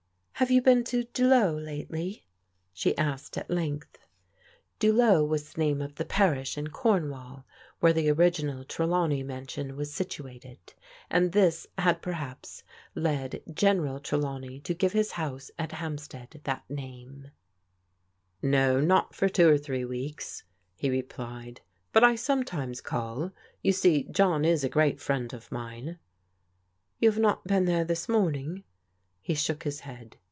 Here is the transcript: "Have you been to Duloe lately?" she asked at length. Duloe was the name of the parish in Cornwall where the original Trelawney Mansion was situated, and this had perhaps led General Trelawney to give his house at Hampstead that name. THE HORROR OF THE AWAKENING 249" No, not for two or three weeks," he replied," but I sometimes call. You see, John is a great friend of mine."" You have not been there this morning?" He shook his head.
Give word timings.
"Have 0.41 0.49
you 0.49 0.63
been 0.63 0.83
to 0.85 1.03
Duloe 1.03 1.63
lately?" 1.63 2.25
she 2.73 2.97
asked 2.97 3.37
at 3.37 3.51
length. 3.51 3.99
Duloe 4.79 5.23
was 5.23 5.53
the 5.53 5.61
name 5.61 5.83
of 5.83 5.93
the 5.93 6.03
parish 6.03 6.57
in 6.57 6.69
Cornwall 6.69 7.45
where 7.79 7.93
the 7.93 8.09
original 8.09 8.63
Trelawney 8.63 9.21
Mansion 9.21 9.75
was 9.75 9.93
situated, 9.93 10.57
and 11.11 11.31
this 11.31 11.67
had 11.77 12.01
perhaps 12.01 12.63
led 12.95 13.43
General 13.53 13.99
Trelawney 13.99 14.59
to 14.61 14.73
give 14.73 14.93
his 14.93 15.11
house 15.11 15.51
at 15.59 15.73
Hampstead 15.73 16.41
that 16.45 16.67
name. 16.67 17.29
THE 18.41 18.47
HORROR 18.47 18.47
OF 18.49 18.51
THE 18.51 18.57
AWAKENING 18.57 18.87
249" 18.87 18.87
No, 18.87 18.95
not 18.95 19.13
for 19.13 19.29
two 19.29 19.47
or 19.47 19.57
three 19.59 19.85
weeks," 19.85 20.43
he 20.75 20.89
replied," 20.89 21.61
but 21.93 22.03
I 22.03 22.15
sometimes 22.15 22.81
call. 22.81 23.31
You 23.61 23.73
see, 23.73 24.05
John 24.09 24.43
is 24.43 24.63
a 24.63 24.69
great 24.69 24.99
friend 24.99 25.31
of 25.33 25.51
mine."" 25.51 25.99
You 26.99 27.11
have 27.11 27.21
not 27.21 27.43
been 27.45 27.65
there 27.65 27.85
this 27.85 28.09
morning?" 28.09 28.63
He 29.21 29.35
shook 29.35 29.61
his 29.65 29.81
head. 29.81 30.17